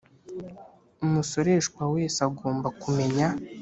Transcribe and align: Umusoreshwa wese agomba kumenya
Umusoreshwa 1.05 1.81
wese 1.93 2.19
agomba 2.29 2.67
kumenya 2.81 3.27